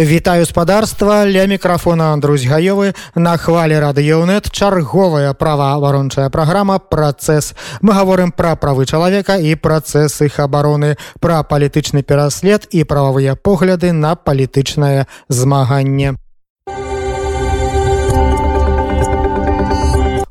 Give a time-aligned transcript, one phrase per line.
[0.00, 7.52] Вітаю спадарства ля мікрафона Андрусь гаёвы на хвалі радыёнет чарговая праваабарончая праграма працэс.
[7.82, 13.92] Мы гаворым пра правы чалавека і працэс іх абароны, пра палітычны пераслед і прававыя погляды
[13.92, 16.16] на палітычнае змаганне.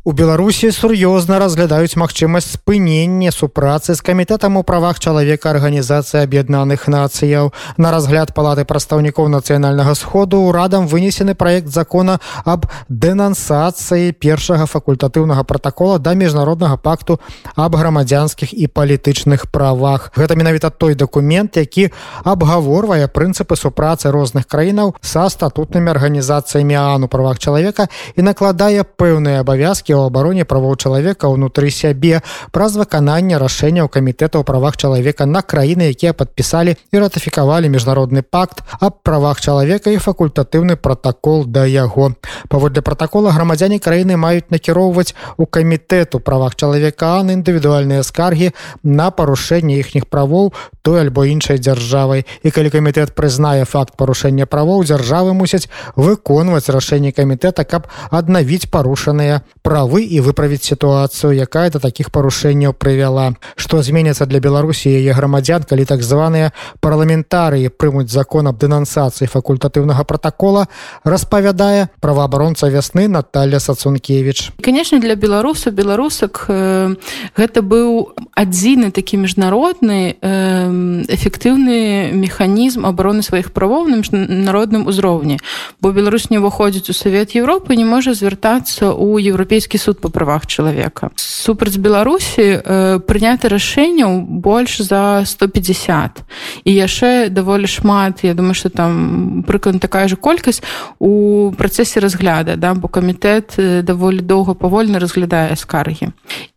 [0.08, 7.52] У беларусі сур'ёзна разглядаюць магчымасць спынення супрацы з камітэтам у правах чалавека арганізацыі аб'яднаных нацыяў.
[7.76, 16.00] На разгляд палаты прадстаўнікоў нацыянальнага сходу ўрадам вынесены праект закона аб дэнансацыі першага факультатыўнага пратакола
[16.00, 17.20] да міжнароднага пакту
[17.60, 20.16] аб грамадзянскіх і палітычных правах.
[20.16, 21.92] Гэта менавіта той дакумент які
[22.24, 29.99] абгаворвае прынцыпы супрацы розных краінаў са статутнымі арганізацыямі ану правах чалавека і накладае пэўныя абавязкі
[30.00, 32.22] ў абароне правоў чалавека ўнутры сябе
[32.56, 38.64] праз выкананне рашэнняў камітэта ў правах чалавека на краіны якія падпісалі і ратыфікавалі міжнародны пакт
[38.80, 42.14] аб правах чалавека і факультатыўны пратакол да яго.
[42.50, 48.52] Паводле пратакола грамадзяне краіны маюць накіроўваць у камітэту правах чалавека на індывідуальныя скаргі
[48.84, 52.26] на парушэнне іхніх правоў той альбо іншай дзяржавай.
[52.44, 59.42] І калі камітэт прызнае факт парушэння правоў дзяржавы мусяць выконваць рашэнне камітэта каб аднавіць парушаныя
[59.62, 63.40] правы правы і выправіць сітуацыю якая да такіх парушэнняў прывяла.
[63.56, 66.52] Што зменіцца для беларусі яе грамадзян калі так званыя
[66.84, 70.68] парламентарыі прымуць закон аб дэнансацыі факультатыўнага протакола
[71.08, 76.96] распавядае праваабаронца вясны Наталья сацункевич конечно для беларусаў беларусак э,
[77.40, 85.40] гэта быў адзіны такі міжнародны э, эфектыўны механізм обороны сваіх правоў на міжнародным узроўні.
[85.80, 90.48] Бо Беларусь не ўваходзіць у савет Европы не можа звяртацца ў еўрапейскі суд по правах
[90.48, 96.24] чалавека супраць беларусі э, прыняты рашэнняў больш за 150
[96.64, 100.64] і яшчэ даволі шмат я думаю что там прыклад такая же колькасць
[101.00, 106.12] у працэсе разгляда да бо камітэт даволі доўга павольна разглядае скаргі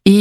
[0.04, 0.18] і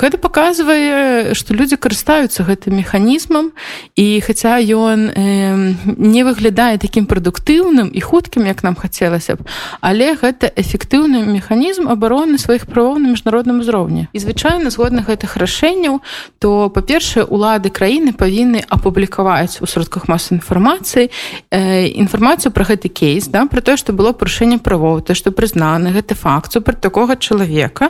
[0.00, 3.52] гэта паказвае што людзі карыстаюцца гэтым механізмам
[4.00, 9.44] і хаця ён э, не выглядае такім прадуктыўным і хуткім як нам хацелася б
[9.84, 14.12] але гэта эфектыўны механізм абароны сваіх правоў на міжнародным узроўні.
[14.12, 16.04] І звычайна згодна гэтых рашэнняў
[16.36, 21.08] то па-першае улады краіны павінны апублікаваць у сродках масы інфармацыі
[21.48, 25.96] э, інфармацыю про гэты кейс да про тое што было парушэнне правоў то што прызнаны
[25.96, 27.88] гэты факт супраць такога чалавека.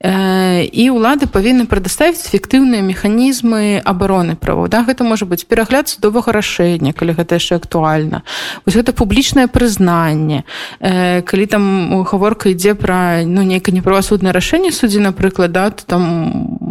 [0.00, 4.88] Э, і ўлады павінны прадаставіць эфектыўныя механізмы абароны правоў да.
[4.88, 8.24] Гэта можа быць перагляд судовага рашэння калі гэта яшчэ актуальна.
[8.64, 10.48] Вось гэта публічнае прызнанне.
[10.80, 11.64] Э, калі там
[12.08, 16.02] гаворка ідзе пра ну нейкае неправасуднае рашэнне суддзі напрыклад да то там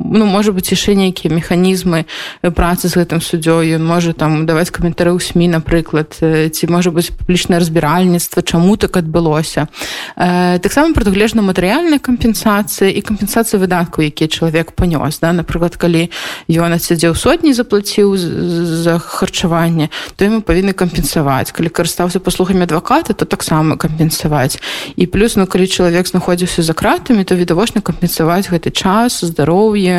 [0.09, 2.05] ну можа быць яшчэ нейкія механізмы
[2.41, 7.13] працы з гэтым суддзёй ён можа там даваць каментары ў сМ напрыклад ці можа быць
[7.13, 9.69] публічнае разбіральніцтва чаму так адбылося
[10.17, 15.33] э, таксама прадуглежна матэрыяльная кампенсацыя і кампенсацыя выдаткаў які чалавек панёс да.
[15.33, 16.09] Напрыклад калі
[16.49, 23.25] ён адсядзеў сотні заплаціў за харчаванне то ему павінны кампенсаваць калі карыстаўся паслугамі адваката то
[23.25, 24.57] таксама кампенсаваць
[24.97, 29.98] і плюс ну калі чалавек знаходзіўся за кратамі то відавочна кампенсаваць гэты час здароўе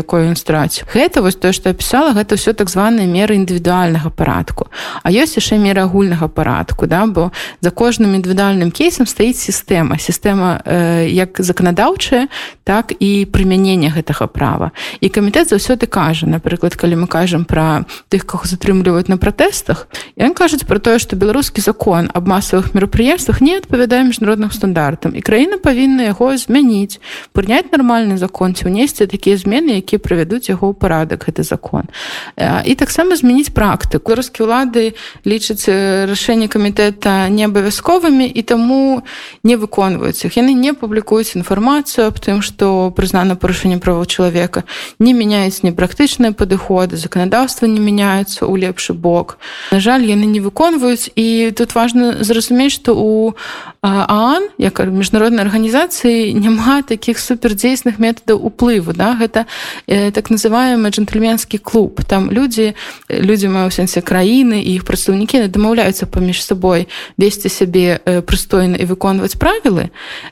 [0.00, 0.88] якое ён страціў.
[0.92, 4.68] Гэта вось тое што апісала гэта ўсё так званыя меры індывідуальнага парадку.
[5.02, 9.98] А ёсць яшчэ меры агульнага парадку да бо за кожным індывідуальным кейсам стаіць сістэма.
[9.98, 12.28] Сістэма э, як заканадаўчая
[12.64, 14.70] так і прымянення гэтага права.
[15.00, 20.34] І камітэт заўсёды кажа напрыклад калі мы кажам пра тых кого затрымліваюць на пратэстах ён
[20.34, 25.58] кажуць про тое што беларускі закон аб масавых мерапрыемствах не адпавядае міжнародным стандартам і краіна
[25.58, 27.00] павінна яго змяніць
[27.32, 31.88] прыняць нармальны закон ці ўнесці такія змены якія правядуць яго ў парадак гэты закон.
[32.36, 34.12] І таксама змяніць практыку.
[34.12, 34.92] Беларускі ўлады
[35.24, 35.64] лічаць
[36.08, 39.00] рашэнне камітэта не абавязковымі і таму
[39.40, 40.36] не выконваюць іх.
[40.36, 44.68] Яны не публікуюць інфармацыю аб тым што прызнана парушэнне правоў чалавека
[45.00, 49.40] не мяняюць непрактычныя падыходы заканадаўства не мяняюцца ў лепшы бок.
[49.72, 51.08] На жаль яны не выконваюць.
[51.16, 53.32] І тут важна зразумець што у
[53.80, 58.65] аан як міжнароднай арганізацыі няма таких супердзейсных метадаў уплыву
[58.96, 59.46] да гэта
[59.86, 62.00] э, так называемый джентльменскі клуб.
[62.04, 62.74] Там людзі
[63.08, 69.38] людзі маю сэнсе краіны іх прадстаўнікі дамаўляюцца паміж сабой весці сябе э, прыстойна і выконваць
[69.38, 69.90] правілы.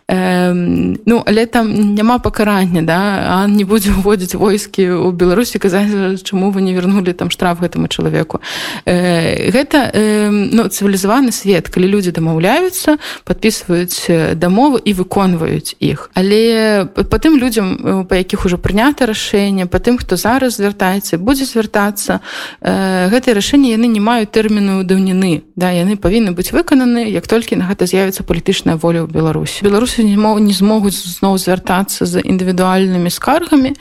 [0.09, 2.99] Э, ну але там няма пакарання да
[3.29, 7.89] а не будзе уводзіць войскі у беларусі казаць чаму вы не вярнулі там штраф гэтаму
[7.89, 8.41] чалавеку.
[8.85, 16.11] Э, гэта э, ну цывілізаваны свет калі людзі дамаўляюцца подписываюць дамову і выконваюць іх.
[16.15, 21.45] Але по тым людям по якіх ужо прынята рашэнне по тым хто зараз звяртаецца будзе
[21.45, 22.25] звяртацца
[22.65, 25.45] гэтыя рашэнні яны не маюць тэрміну даўніны.
[25.57, 29.63] Да яны павінны быць выкананы як толькі на гэта з'явіцца палітычная воля ў беларусі.
[29.63, 33.75] Беларусы не мог не змогуць зноў звяртацца за індывідуальнымі скаргамі.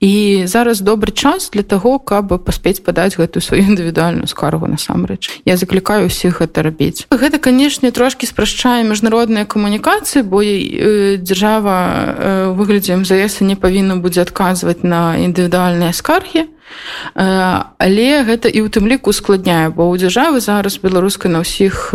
[0.00, 5.42] І зараз добры час для того каб паспець падаць гэтую сваю індывідуальную скаргу насамрэч.
[5.44, 7.08] Я заклікаю ўсіх гэта рабіць.
[7.10, 10.44] Гэта канешне трошки спрашчае міжнародныя камунікацыі бо
[11.18, 16.46] дзяржава выглядзе мзс не павінна будзе адказваць на індывідуальныя скаргі
[17.14, 21.94] але гэта і ў тым ліку ускладняе бо ў дзяржавы зараз беларускай на ўсіх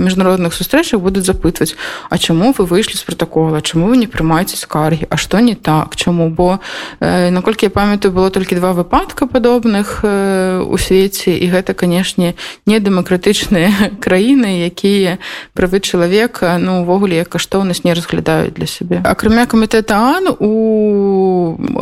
[0.00, 1.76] міжнародных сустрэчах будуць запытваць
[2.10, 5.06] А чаму вы выйшлі з протакола чаму вы не прымаеце скаргі?
[5.10, 5.96] А што не так?
[5.96, 6.30] Чаму?
[6.30, 6.60] Бо
[7.00, 12.34] наколькі я памятаю было толькі два выпадка падобных у свеце і гэта канешне
[12.66, 15.18] не дэмакратычныя краіны якія
[15.54, 19.02] правы чалавека ну увогуле як каштоўнасць не разглядаюць для сябе.
[19.04, 20.52] Акрамя камітэта ан у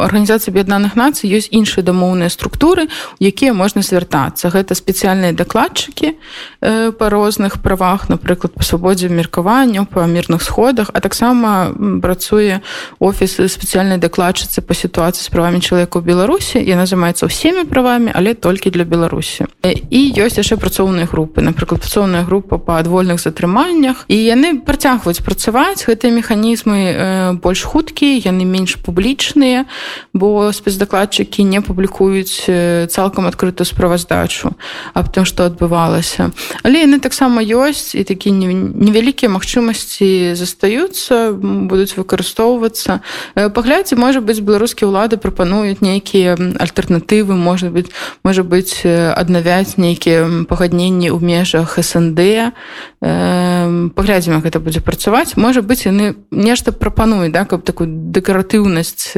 [0.00, 2.88] арганізацыі аб'яднаных нацый ёсць іншыя дамоўныя структуры
[3.20, 4.48] якія можна звяртацца.
[4.48, 6.16] Гэта спецыяльныя дакладчыкі
[6.60, 12.62] па розных правах напрыклад па свабодзе меркаванню па мірных сходах а таксама працуе
[12.98, 16.58] офіс спецыяльнай дакладчыцы па сітуацыі з правамі чалавека ў беларусі.
[16.62, 19.50] Яна займаецца ўсімі правамі але толькі для беларусі.
[19.66, 24.06] І ёсць яшчэ працоўныя групы напрыклад працоўная група па адвольных затрыманнях.
[24.08, 25.84] І яны працягваюць працаваць.
[25.84, 29.66] Гэтыя механізмы больш хуткія яны менш публічныя
[30.14, 34.54] бо спецдакладчыкі не публікуюць робіць цалкам адкрытую справаздачу
[34.94, 36.30] аб тым што адбывалася.
[36.62, 43.00] Але яны таксама ёсць і такі невялікія магчымасці застаюцца будуць выкарыстоўвацца.
[43.34, 47.90] Паглядзьце можа быць беларускія ўлады прапануюць нейкія альтэрнатывы можа быть
[48.22, 52.54] можа быць аднавяць нейкія пагадненні ў межах снд
[53.02, 55.34] паглядзім гэта будзе працаваць.
[55.36, 59.16] Можа быць яны нешта прапануюць да каб такую дэкаратыўнасць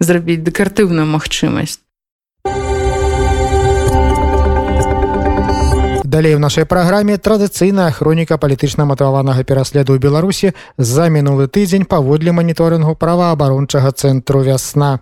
[0.00, 1.84] зрабіць дэкаратыўную магчымасць
[6.10, 12.34] Далей у нашай праграме традыцыйная хроніка палітычна матаванага пераследу ў Беларусі за мінулы тыдзень паводле
[12.34, 14.98] маніторынгу праваабарончага цэнтру вясна.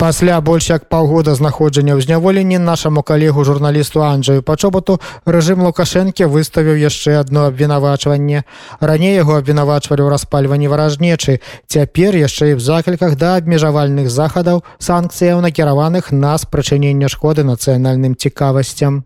[0.00, 4.96] Пасля больш як паўгода знаходжання ў зняволенні нашаму калегу журналісту анджаю пачобату
[5.28, 8.48] рэжым лукашэнкі выставіў яшчэ одно абвінавачванне.
[8.80, 11.44] Раней яго абвінавачвалі ў распальванні варажнечы.
[11.68, 19.04] Цяпер яшчэ і в закліках да абмежавальных захадаў санкцыяў накіраваных на спрачынення шкоды нацыянальным цікавасцям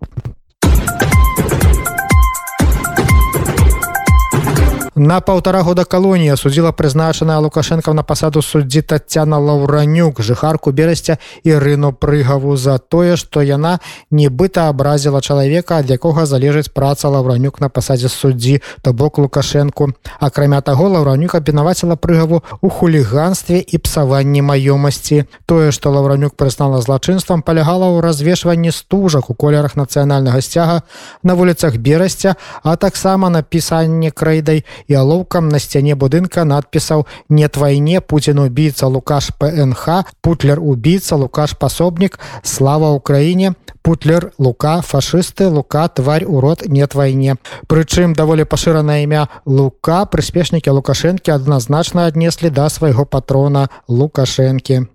[4.96, 11.90] На паўтара года калонія судзіла прызначаная лукашенко на пасаду суддзі татяна лаўранюк жыхарку берасця ірыну
[11.90, 13.80] прыгаву за тое што яна
[14.14, 18.62] нібыта абразіла чалавека ад якога залежыць праца лаўранюк на пасадзе суддзі.
[18.82, 19.90] То бок лукашэнку.
[20.20, 25.26] Акрамя таго лаўранюк абвінаваціла прыгаву у хуліганстве і псаванні маёмасці.
[25.46, 30.86] Тое што лаўранюк прызнала злачынствам палягала ў развешванні стужак у колерах нацыянальнага сцяга
[31.26, 38.00] на вуліцах берасця а таксама напісанне крайдай і алоўкам на сцяне будынка надпісаў нет вайне
[38.00, 39.88] Путін убийца лукаш пнх
[40.20, 43.54] путлер убийца лукаш пасобнік слава ўкраіне
[43.84, 47.36] путлер лука фашысты лука тварь урод нет вайне
[47.68, 54.88] прычым даволі пашыранае імя лука прыспешнікі лукашэнкі адназначна аднеслі да свайго патрона лукашэнкі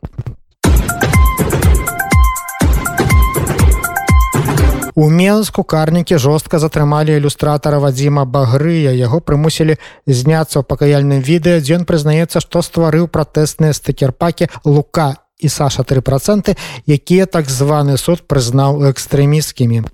[4.95, 8.91] У Менску карнікі жорстка затрымалі ілюстратара Вадзіма Багрыя.
[8.93, 9.77] Яго прымусілі
[10.07, 16.01] зняцца ў пакаяльным відэа, дзе ён прызнаецца, што стварыў пратэсныя стыкерпакі лука і Саша тры
[16.01, 19.87] проценты, якія так званы суд прызнаў экстрэміскімі.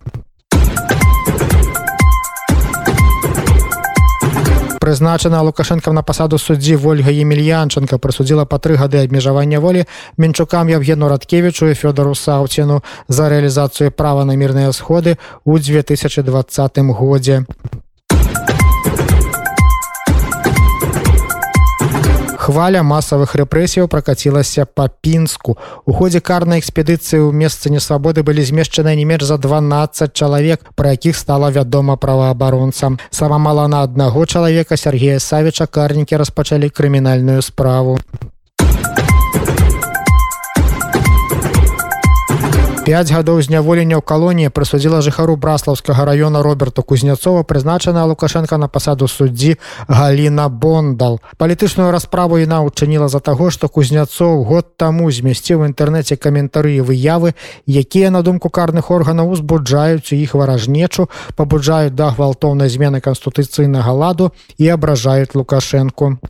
[4.86, 9.86] Прызначана лукашенко на пасаду суддзі ольга емельянченко прысудзіла па тры гады абмежавання волі
[10.18, 17.42] менчукам евгену радкевичу і фёдору сауціну за рэалізацыю права на мірныя сходы ў 2020 годзе
[22.46, 25.58] хваля масавых рэпрэсіяў пракацілася па пінску
[25.90, 30.94] у ходзе карнай экспедыцыі ў месцы несвабоды былі змешчаны не менш за 12 чалавек пра
[30.94, 33.00] якіх стала вядома праваабаронцам.
[33.10, 37.98] Сама мала на аднаго чалавека Сергея савеча карнікі распачалі крымінальную справу
[42.86, 49.08] 5 гадоў зняволення ў калоніі прысудзіла жыхару браслаўскага района роберта кузнецова прызначаная лукашенко на пасаду
[49.10, 49.58] суддзі
[49.90, 51.18] галіна бондал.
[51.42, 57.34] Палітычную расправу яна учыніла за таго што кузнецоў год таму змясціў інтэрнэце каментары выявы
[57.66, 64.30] якія на думку карных органаў узбуджаюць у іх варажнечу пабуджаюць да гвалтоўнай змены канстытуцыйнага ладу
[64.62, 66.22] і абражаюць лукашенко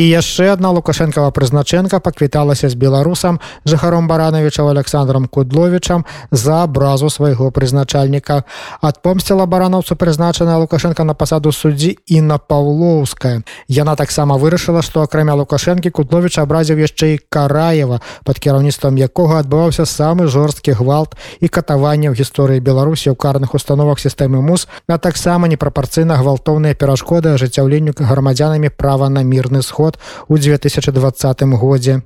[0.00, 3.36] і яшчэ одна лукашэнкава прызначэнка паквіталася з беларусам
[3.68, 8.44] жыхаром баранавічаў александром кудловичам за абразу свайго прызначальніка.
[8.80, 15.36] Адпомсціла баранаўцу прызначаная лукашенко на пасаду суддзі і на паўлоўская яна таксама вырашыла што акрамя
[15.36, 21.12] лукашэнкі кудлович абразіў яшчэ і караева под кіраўніцтвам якога адбываўся самы жорсткі гвалт
[21.44, 27.36] і катаванне ў гісторыі беларусі ў карных установах сістэмы мус а таксама непрапорцыйна гвалтоўныя перашкоды
[27.36, 32.02] ажыццяўленню грамадзянамі права на мірны сход год у 2020 годзе.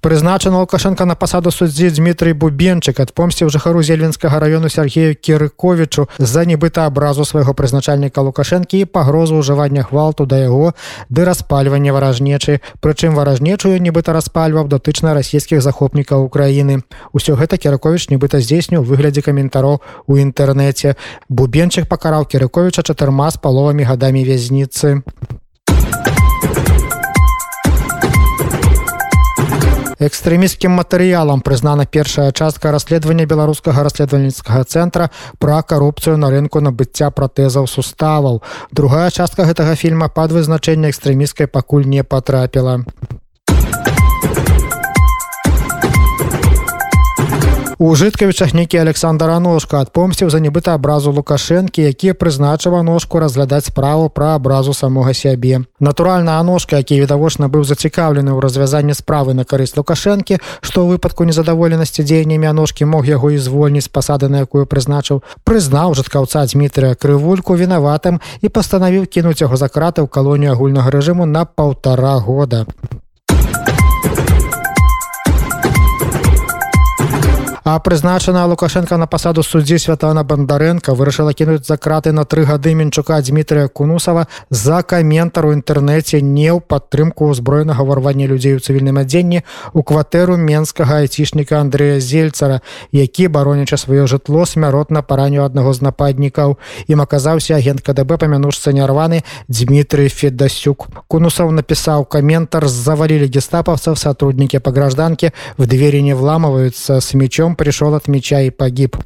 [0.00, 3.00] Прызначана лукашенко на пасаду суддзі Дмітрый бубенчык.
[3.00, 9.86] Адпомсціў жыхару зельвенскага району Сергею кірыковічу за нібыта абразу свайго прызначальніка лукашэнкі і пагрозу ўжывання
[9.90, 10.74] гвалту да яго
[11.08, 12.60] ды распальвання варажнечы.
[12.80, 16.82] Прычым варажнечую нібыта распальваў датычна расійскіх захопнікаў Украіны.
[17.12, 20.94] Усё гэта кірыковіч нібыта здзейсніў выглядзе каментароў у інтэрнэце.
[21.28, 25.02] Бубенчык пакараў кірыковіча чатырма з паловамі гадамі вязніцы
[29.98, 37.66] экстрэміскім матэрыялам прызнана першая частка расследавання беларускага расследавальніцкага цэнтра пра карупцыю на рынку набыцця пратэзаў
[37.66, 38.42] суставаў.
[38.70, 42.84] Другая частка гэтага фільма пад вызначэнне экстрэміскай пакуль не патрапіла
[47.78, 54.08] у жыткавічах нейкі александр аножка адпомсціў за нібыта абразу лукашэнкі які прызначыва ножку разглядаць справу
[54.10, 55.62] пра абразу самога сябе.
[55.78, 62.02] Натуральна аножка які відавочна быў зацікаўлены ў развязанні справы на карысць лукашэнкі што выпадку незадаволенасці
[62.02, 68.18] дзеяннямі аножкі мог яго і звольніць пасады на якую прызначыў прызнаў жыткаўца дмітрия крывульку вінаватым
[68.42, 72.66] і пастанавіў кінуць яго за краты ў калонію агульнага рэжыму на паўтара года
[77.70, 82.72] А прызначана лукашенко на пасаду суддзі святана бандарэнка вырашыла кінуць за краты на тры гады
[82.72, 88.96] менчука Дмітрия кунусава за каментар у інтэрнэце не ў падтрымку ўзброенага варвання людзей у цывільным
[88.96, 89.44] адзенні
[89.76, 96.56] у кватэру менскага айцішніка Андрея зельцара які бароняча сваё жытло смяротна параню аднаго з нападнікаў.
[96.88, 100.88] Ім аказаўся агент КДБ памянушца нярваны Дмітрий федасюк.
[101.04, 107.94] Кунусаў напісаў каментар завалілі гестапаўцаў сотруднікі па гражданке в двери не вламываются с мечом пришел
[107.94, 108.96] от меча и погиб.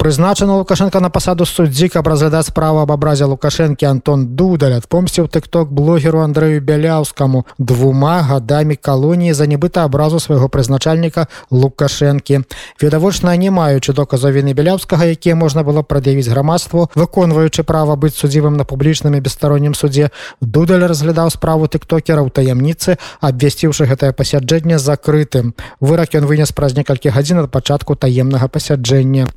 [0.00, 4.72] Прызначана лукашенко на пасаду суддзі каб разглядаць справу об абразе лукашэнкі антон дудаль.
[4.80, 12.40] Адпомсціў тыкток блогеру андрею бяляўскаму двума гадамі калоніі за нібыта абразу свайго прызначальніка лукашэнкі.
[12.80, 18.56] Відавочна не маючы доказу віны бяляўскага якія можна было прад'явіць грамадству выконваючы права быць судзівым
[18.56, 20.08] на публічным і бесстароннім судзе
[20.40, 25.52] дудаль разглядаў справу тыктокера ў таямніцы абвясціўшы гэтае пасяджэнне закрытым.
[25.80, 29.28] Вырак ён вынес праз некалькі гадзін ад пачатку таемнага пасяджэння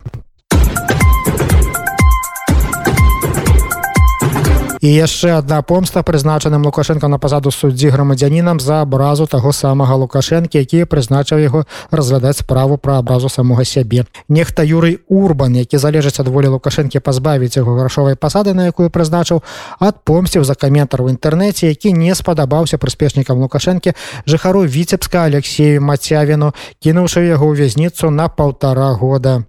[4.83, 10.59] і яшчэ одна помста прызначаным лукашенко на пазаду суддзі грамадзянінам за абразу таго самага лукашэнкі
[10.59, 14.03] які прызначыў яго разглядаць справу пра абразу самога сябе.
[14.27, 19.39] Нехта юрый урбан які залежыць ад волі лукашэнкі пазбавіць яго грашовай пасады на якую прызначыў
[19.79, 23.95] адпомсціў за каментар у інтэрнэце які не спадабаўся прыспешнікам лукашэнкі
[24.27, 26.51] жыхару віцебска алексею мацявіну
[26.83, 29.47] кінуўшы яго ў вязніцу на паўтара года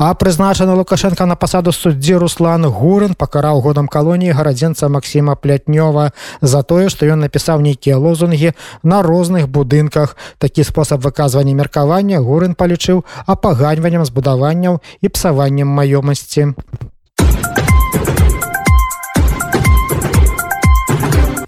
[0.00, 6.62] а прызначаны лукашенко на пасаду суддзі руслан гурын пакараў годам калоніі гарадзенца Масіма плятнёва за
[6.64, 10.16] тое што ён напісаў нейкія лозунгі на розных будынках.
[10.38, 16.56] Такі спосаб выказвання меркавання гурын палічыў апаганьваннем збудаванняў і псаваннем маёмасці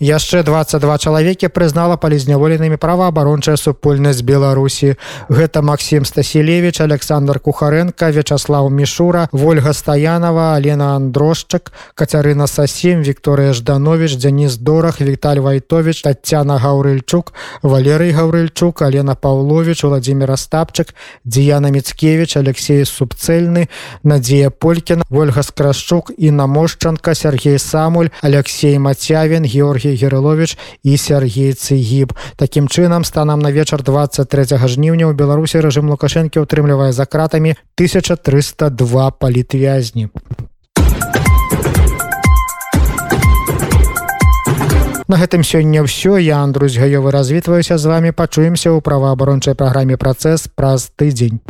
[0.03, 4.99] яшчэ 22 чалавекі прызнала палізняволенымі праваабарончая супольнасць беларусі.
[5.31, 14.19] Гэта Макссім стасілевич александр кухаренко вячаслав мішура ольга стаянова алена андрошчак кацярына сасім Вікторыя жданович
[14.19, 17.33] Дзяніс дорах Віталь вайтович татяна гаўрыльчук
[17.63, 20.95] валерый гаўрыльчук алена павлович владимир остапчык
[21.25, 23.69] дзеяна мицкевич алексей субцэльны
[24.03, 31.53] надзея полькина ольга скрашчук і намошчанка Сергей самуль алексей мацявин георгий Сергей герылович і Сергей
[31.53, 37.57] цыгіб Такім чынам станам на вечар 23 жніўня ў беларусі рэжым лукашэнкі ўтрымлівае за кратамі
[37.77, 40.09] 1302 палітвязні
[45.13, 46.17] На гэтым сёння ўсё.
[46.17, 48.17] Я Андрусь гаёвы развітваюся з вами.
[48.17, 51.45] Пачуемся ў праваабарончай праграме працэс праз тыдзень